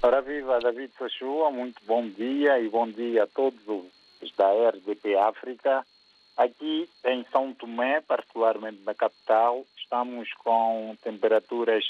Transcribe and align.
Ora 0.00 0.22
viva, 0.22 0.60
David 0.60 0.92
Sachua, 0.96 1.50
muito 1.50 1.84
bom 1.84 2.08
dia 2.08 2.60
e 2.60 2.68
bom 2.68 2.88
dia 2.88 3.24
a 3.24 3.26
todos 3.26 3.60
os 3.66 4.32
da 4.36 4.48
RDP 4.70 5.16
África. 5.16 5.84
Aqui 6.36 6.88
em 7.04 7.24
São 7.32 7.52
Tomé, 7.52 8.00
particularmente 8.00 8.80
na 8.84 8.94
capital, 8.94 9.66
estamos 9.76 10.32
com 10.34 10.96
temperaturas 11.02 11.84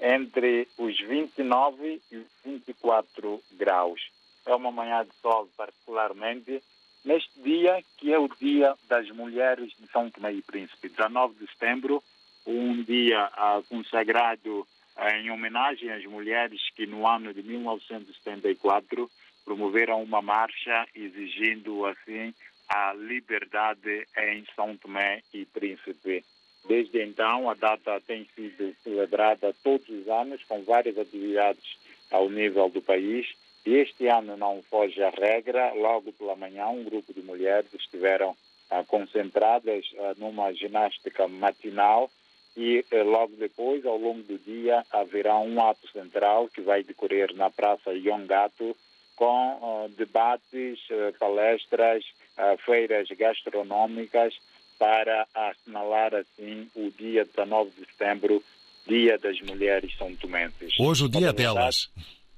entre 0.00 0.68
os 0.78 0.98
29 1.00 2.00
e 2.10 2.16
os 2.16 2.26
24 2.42 3.42
graus. 3.52 4.10
É 4.46 4.54
uma 4.54 4.72
manhã 4.72 5.04
de 5.04 5.12
sol, 5.20 5.46
particularmente 5.54 6.62
neste 7.04 7.42
dia, 7.42 7.84
que 7.98 8.10
é 8.10 8.18
o 8.18 8.26
Dia 8.40 8.74
das 8.88 9.06
Mulheres 9.10 9.70
de 9.78 9.86
São 9.92 10.08
Tomé 10.08 10.32
e 10.32 10.40
Príncipe, 10.40 10.88
19 10.88 11.34
de 11.34 11.46
setembro, 11.52 12.02
um 12.46 12.82
dia 12.82 13.28
ah, 13.34 13.60
consagrado 13.68 14.66
em 15.08 15.30
homenagem 15.30 15.90
às 15.90 16.04
mulheres 16.04 16.60
que 16.74 16.86
no 16.86 17.06
ano 17.06 17.32
de 17.32 17.42
1974 17.42 19.10
promoveram 19.44 20.02
uma 20.02 20.20
marcha 20.20 20.86
exigindo 20.94 21.86
assim 21.86 22.34
a 22.68 22.92
liberdade 22.92 24.06
em 24.16 24.44
São 24.54 24.76
Tomé 24.76 25.22
e 25.32 25.44
Príncipe. 25.44 26.24
Desde 26.68 27.02
então, 27.02 27.50
a 27.50 27.54
data 27.54 28.00
tem 28.06 28.28
sido 28.34 28.74
celebrada 28.82 29.54
todos 29.64 29.88
os 29.88 30.06
anos 30.08 30.44
com 30.44 30.62
várias 30.62 30.96
atividades 30.98 31.76
ao 32.10 32.28
nível 32.28 32.68
do 32.68 32.80
país. 32.80 33.26
E 33.66 33.74
este 33.74 34.06
ano 34.06 34.36
não 34.36 34.62
foge 34.62 35.02
a 35.02 35.10
regra. 35.10 35.72
Logo 35.72 36.12
pela 36.12 36.36
manhã, 36.36 36.66
um 36.68 36.84
grupo 36.84 37.12
de 37.12 37.22
mulheres 37.22 37.72
estiveram 37.74 38.36
ah, 38.70 38.84
concentradas 38.84 39.84
ah, 39.98 40.14
numa 40.16 40.52
ginástica 40.52 41.26
matinal 41.26 42.10
e 42.56 42.84
eh, 42.90 43.02
logo 43.02 43.36
depois, 43.36 43.84
ao 43.86 43.96
longo 43.96 44.22
do 44.22 44.38
dia, 44.38 44.84
haverá 44.90 45.38
um 45.38 45.62
ato 45.62 45.88
central 45.92 46.48
que 46.48 46.60
vai 46.60 46.82
decorrer 46.82 47.34
na 47.34 47.50
Praça 47.50 47.92
Yongato 47.92 48.76
com 49.14 49.84
uh, 49.84 49.88
debates, 49.98 50.78
uh, 50.90 51.16
palestras, 51.18 52.02
uh, 52.38 52.56
feiras 52.64 53.06
gastronômicas 53.08 54.34
para 54.78 55.26
assinalar 55.34 56.14
assim 56.14 56.66
o 56.74 56.90
dia 56.90 57.26
19 57.26 57.70
de 57.70 57.86
setembro, 57.86 58.42
Dia 58.86 59.18
das 59.18 59.38
Mulheres 59.42 59.94
São 59.98 60.16
Tomenses. 60.16 60.72
Hoje 60.80 61.04
o 61.04 61.08
dia 61.08 61.28
é 61.28 61.32
delas. 61.34 61.90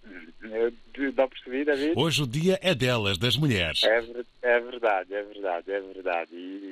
Não 0.42 1.28
percebi, 1.28 1.64
David? 1.64 1.92
Hoje 1.96 2.22
o 2.22 2.26
dia 2.26 2.58
é 2.60 2.74
delas, 2.74 3.16
das 3.16 3.36
mulheres. 3.36 3.84
É, 3.84 4.02
é 4.42 4.60
verdade, 4.60 5.14
é 5.14 5.22
verdade, 5.22 5.70
é 5.70 5.80
verdade. 5.80 6.34
E 6.34 6.71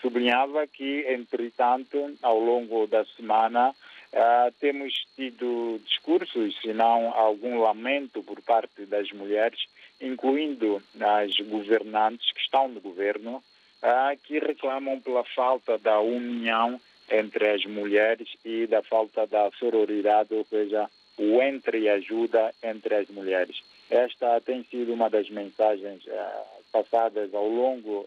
sublinhava 0.00 0.66
que, 0.66 1.04
entretanto, 1.08 2.16
ao 2.22 2.38
longo 2.38 2.86
da 2.86 3.04
semana, 3.04 3.74
Uh, 4.12 4.50
temos 4.60 4.94
tido 5.14 5.78
discursos, 5.84 6.58
se 6.62 6.72
não 6.72 7.12
algum 7.12 7.60
lamento 7.60 8.22
por 8.22 8.40
parte 8.40 8.86
das 8.86 9.10
mulheres, 9.10 9.66
incluindo 10.00 10.82
as 10.98 11.36
governantes 11.40 12.32
que 12.32 12.40
estão 12.40 12.68
no 12.68 12.80
governo, 12.80 13.42
uh, 13.82 14.16
que 14.24 14.38
reclamam 14.38 15.00
pela 15.00 15.24
falta 15.24 15.76
da 15.76 16.00
união 16.00 16.80
entre 17.10 17.50
as 17.50 17.64
mulheres 17.66 18.28
e 18.44 18.66
da 18.66 18.82
falta 18.82 19.26
da 19.26 19.50
sororidade, 19.58 20.32
ou 20.32 20.46
seja, 20.46 20.88
o 21.18 21.42
entre-ajuda 21.42 22.54
entre 22.62 22.94
as 22.94 23.08
mulheres. 23.08 23.62
Esta 23.90 24.40
tem 24.40 24.64
sido 24.64 24.94
uma 24.94 25.10
das 25.10 25.28
mensagens 25.28 26.04
uh, 26.06 26.55
passadas 26.82 27.32
ao 27.34 27.48
longo 27.48 28.06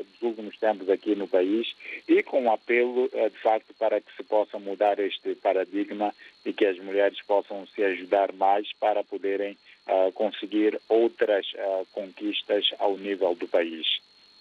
dos 0.00 0.22
últimos 0.22 0.58
tempos 0.58 0.88
aqui 0.90 1.14
no 1.14 1.28
país 1.28 1.74
e 2.08 2.22
com 2.22 2.42
um 2.42 2.52
apelo, 2.52 3.06
uh, 3.06 3.30
de 3.30 3.38
facto, 3.38 3.72
para 3.78 4.00
que 4.00 4.14
se 4.16 4.22
possa 4.22 4.58
mudar 4.58 4.98
este 4.98 5.34
paradigma 5.36 6.14
e 6.44 6.52
que 6.52 6.66
as 6.66 6.78
mulheres 6.78 7.20
possam 7.22 7.66
se 7.68 7.82
ajudar 7.82 8.32
mais 8.32 8.70
para 8.74 9.02
poderem 9.02 9.56
conseguir 10.14 10.80
outras 10.88 11.46
conquistas 11.92 12.70
ao 12.78 12.96
nível 12.96 13.34
do 13.34 13.46
país. 13.46 13.86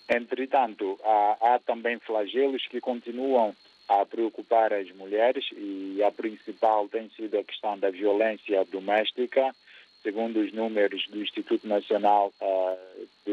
Entretanto, 0.08 0.98
há, 1.04 1.38
há 1.42 1.60
também 1.60 2.00
flagelos 2.00 2.66
que 2.68 2.80
continuam 2.80 3.54
a 3.88 4.06
preocupar 4.06 4.74
as 4.74 4.90
mulheres 4.92 5.46
e 5.54 6.02
a 6.04 6.12
principal 6.12 6.88
tem 6.88 7.10
sido 7.10 7.38
a 7.38 7.44
questão 7.44 7.78
da 7.78 7.90
violência 7.90 8.66
doméstica. 8.66 9.54
Segundo 10.02 10.42
os 10.42 10.52
números 10.52 11.08
do 11.08 11.22
Instituto 11.22 11.66
Nacional, 11.68 12.34
uh, 12.42 13.08
de, 13.26 13.33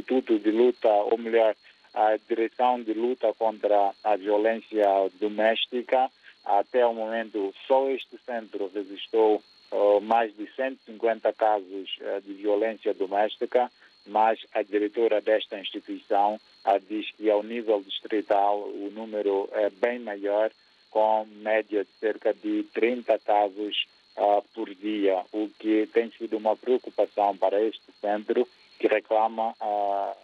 Instituto 0.00 0.38
de 0.38 0.50
Luta, 0.50 0.88
ou 0.88 1.18
melhor, 1.18 1.54
a 1.92 2.16
Direção 2.26 2.82
de 2.82 2.94
Luta 2.94 3.34
contra 3.34 3.92
a 4.02 4.16
Violência 4.16 4.86
Doméstica, 5.20 6.10
até 6.42 6.86
o 6.86 6.94
momento 6.94 7.54
só 7.66 7.88
este 7.90 8.16
centro 8.24 8.70
registrou 8.74 9.42
uh, 9.70 10.00
mais 10.00 10.34
de 10.34 10.48
150 10.56 11.32
casos 11.34 11.98
uh, 12.00 12.20
de 12.22 12.32
violência 12.32 12.94
doméstica, 12.94 13.70
mas 14.06 14.38
a 14.54 14.62
diretora 14.62 15.20
desta 15.20 15.58
instituição 15.58 16.40
diz 16.88 17.10
que 17.12 17.30
ao 17.30 17.42
nível 17.42 17.82
distrital 17.82 18.58
o 18.58 18.90
número 18.90 19.48
é 19.52 19.68
bem 19.68 19.98
maior, 19.98 20.50
com 20.90 21.26
média 21.42 21.84
de 21.84 21.90
cerca 22.00 22.32
de 22.32 22.64
30 22.72 23.18
casos 23.18 23.86
uh, 24.16 24.42
por 24.54 24.74
dia, 24.74 25.22
o 25.30 25.48
que 25.58 25.86
tem 25.92 26.10
sido 26.12 26.38
uma 26.38 26.56
preocupação 26.56 27.36
para 27.36 27.62
este 27.62 27.92
centro, 28.00 28.48
que 28.80 28.88
reclama 28.88 29.54
uh, 29.60 30.16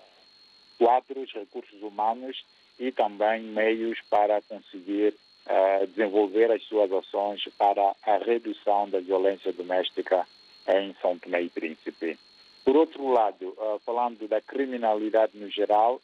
quadros, 0.78 1.31
recursos 1.33 1.81
humanos 1.83 2.43
e 2.81 2.91
também 2.91 3.43
meios 3.43 4.00
para 4.09 4.41
conseguir 4.43 5.15
uh, 5.47 5.87
desenvolver 5.89 6.50
as 6.50 6.62
suas 6.65 6.91
ações 6.91 7.47
para 7.59 7.94
a 8.03 8.17
redução 8.17 8.89
da 8.89 8.99
violência 8.99 9.53
doméstica 9.53 10.27
em 10.67 10.97
São 11.03 11.19
Tomé 11.19 11.43
e 11.43 11.50
Príncipe. 11.50 12.19
Por 12.65 12.77
outro 12.77 13.06
lado, 13.12 13.47
uh, 13.47 13.78
falando 13.84 14.27
da 14.27 14.41
criminalidade 14.41 15.37
no 15.37 15.49
geral, 15.50 16.00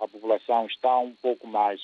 a 0.00 0.08
população 0.08 0.66
está 0.66 0.96
um 0.98 1.12
pouco 1.20 1.46
mais 1.46 1.80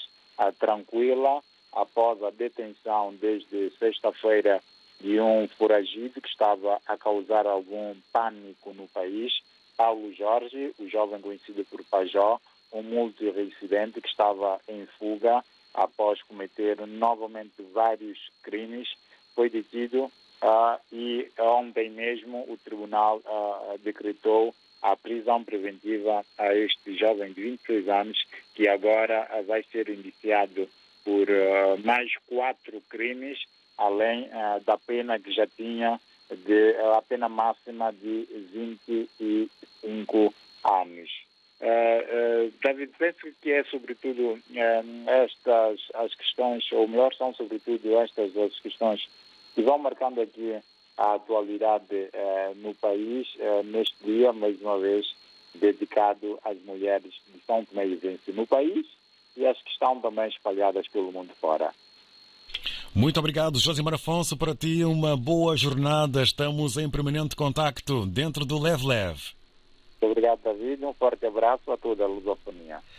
tranquila 0.59 1.43
após 1.73 2.23
a 2.23 2.31
detenção 2.31 3.15
desde 3.21 3.71
sexta-feira 3.79 4.63
de 5.01 5.21
um 5.21 5.47
foragido 5.49 6.21
que 6.21 6.29
estava 6.29 6.81
a 6.87 6.97
causar 6.97 7.47
algum 7.47 7.95
pânico 8.13 8.73
no 8.73 8.89
país, 8.89 9.33
Paulo 9.77 10.13
Jorge, 10.15 10.75
o 10.79 10.89
jovem 10.89 11.21
conhecido 11.21 11.65
por 11.65 11.85
Pajó, 11.85 12.41
um 12.73 12.83
multireincidente 12.83 14.01
que 14.01 14.09
estava 14.09 14.61
em 14.69 14.87
fuga 14.99 15.45
após 15.73 16.23
cometer 16.23 16.87
novamente 16.87 17.63
vários 17.73 18.19
crimes, 18.43 18.89
foi 19.35 19.51
detido 19.51 20.11
Uh, 20.45 20.79
e 20.93 21.31
ontem 21.39 21.89
mesmo 21.89 22.45
o 22.51 22.59
tribunal 22.59 23.17
uh, 23.25 23.79
decretou 23.79 24.55
a 24.83 24.95
prisão 24.95 25.43
preventiva 25.43 26.23
a 26.37 26.55
este 26.55 26.99
jovem 26.99 27.33
de 27.33 27.41
26 27.41 27.89
anos, 27.89 28.27
que 28.55 28.69
agora 28.69 29.27
uh, 29.33 29.43
vai 29.45 29.63
ser 29.73 29.89
indiciado 29.89 30.69
por 31.03 31.27
mais 31.85 32.11
quatro 32.27 32.81
crimes, 32.89 33.39
além 33.77 34.31
da 34.65 34.79
pena 34.79 35.19
que 35.19 35.31
já 35.33 35.47
tinha, 35.47 36.01
de, 36.37 36.77
a 36.97 37.03
pena 37.03 37.29
máxima 37.29 37.93
de 37.93 38.27
25 38.53 40.35
anos. 40.65 41.11
David, 42.63 42.93
penso 42.99 43.21
que 43.41 43.53
é 43.53 43.65
sobretudo 43.65 44.39
estas 45.07 45.81
as 45.95 46.15
questões, 46.15 46.71
ou 46.73 46.87
melhor, 46.87 47.15
são 47.15 47.33
sobretudo 47.35 47.97
estas 47.99 48.37
as 48.37 48.59
questões 48.61 49.09
que 49.55 49.63
vão 49.63 49.79
marcando 49.79 50.21
aqui 50.21 50.61
a 50.97 51.15
atualidade 51.15 52.09
eh, 52.13 52.53
no 52.57 52.75
país, 52.75 53.27
eh, 53.39 53.63
neste 53.65 53.97
dia, 54.05 54.33
mais 54.33 54.61
uma 54.61 54.79
vez, 54.79 55.15
dedicado 55.55 56.39
às 56.45 56.59
mulheres 56.63 57.13
de 57.33 57.41
São 57.47 57.65
Tomé 57.65 57.87
e 57.87 58.33
no 58.33 58.47
país 58.47 58.87
e 59.37 59.47
às 59.47 59.61
que 59.61 59.71
estão 59.71 60.01
também 60.01 60.29
espalhadas 60.29 60.87
pelo 60.89 61.13
mundo 61.13 61.33
fora. 61.41 61.73
Muito 62.95 63.19
obrigado, 63.19 63.59
Josimar 63.59 63.95
Afonso. 63.95 64.37
Para 64.37 64.55
ti, 64.55 64.85
uma 64.85 65.17
boa 65.17 65.57
jornada. 65.57 66.23
Estamos 66.23 66.77
em 66.77 66.89
permanente 66.89 67.35
contacto 67.35 68.07
dentro 68.07 68.45
do 68.45 68.57
Lev 68.57 68.85
Lev. 68.85 69.19
Muito 70.01 70.13
obrigado, 70.13 70.41
David. 70.45 70.85
Um 70.85 70.95
forte 70.95 71.27
abraço 71.27 71.73
a 71.73 71.77
toda 71.77 72.05
a 72.05 72.07
lusofonia. 72.07 72.79